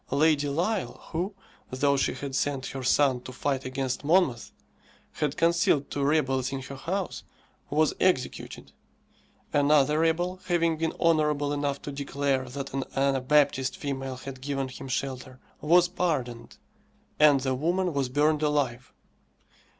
Lady 0.09 0.49
Lisle, 0.49 0.99
who, 1.11 1.35
though 1.69 1.95
she 1.95 2.15
had 2.15 2.33
sent 2.33 2.65
her 2.69 2.81
son 2.81 3.21
to 3.21 3.31
fight 3.31 3.65
against 3.65 4.03
Monmouth, 4.03 4.51
had 5.11 5.37
concealed 5.37 5.91
two 5.91 6.03
rebels 6.03 6.51
in 6.51 6.59
her 6.63 6.75
house, 6.75 7.23
was 7.69 7.93
executed; 7.99 8.71
another 9.53 9.99
rebel, 9.99 10.39
having 10.45 10.75
been 10.75 10.93
honourable 10.99 11.53
enough 11.53 11.79
to 11.83 11.91
declare 11.91 12.49
that 12.49 12.73
an 12.73 12.83
Anabaptist 12.95 13.77
female 13.77 14.15
had 14.15 14.41
given 14.41 14.69
him 14.69 14.87
shelter, 14.87 15.39
was 15.61 15.87
pardoned, 15.87 16.57
and 17.19 17.41
the 17.41 17.53
woman 17.53 17.93
was 17.93 18.09
burned 18.09 18.41
alive. 18.41 18.91